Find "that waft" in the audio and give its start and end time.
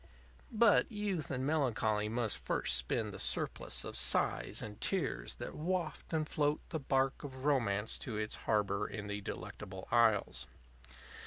5.35-6.11